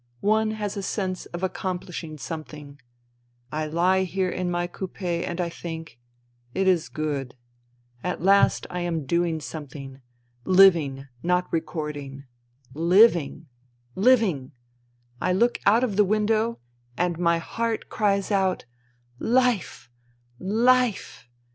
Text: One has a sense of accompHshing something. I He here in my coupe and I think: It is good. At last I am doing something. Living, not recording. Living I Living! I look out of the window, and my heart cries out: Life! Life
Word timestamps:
One 0.21 0.49
has 0.57 0.75
a 0.75 0.81
sense 0.81 1.27
of 1.27 1.41
accompHshing 1.41 2.19
something. 2.19 2.79
I 3.51 3.99
He 3.99 4.05
here 4.05 4.31
in 4.31 4.49
my 4.49 4.65
coupe 4.65 4.99
and 4.99 5.39
I 5.39 5.47
think: 5.49 5.99
It 6.55 6.67
is 6.67 6.89
good. 6.89 7.35
At 8.03 8.19
last 8.19 8.65
I 8.71 8.79
am 8.79 9.05
doing 9.05 9.39
something. 9.41 10.01
Living, 10.43 11.05
not 11.21 11.45
recording. 11.53 12.23
Living 12.73 13.45
I 13.95 13.99
Living! 14.01 14.53
I 15.21 15.33
look 15.33 15.59
out 15.67 15.83
of 15.83 15.97
the 15.97 16.03
window, 16.03 16.57
and 16.97 17.19
my 17.19 17.37
heart 17.37 17.87
cries 17.89 18.31
out: 18.31 18.65
Life! 19.19 19.87
Life 20.39 21.29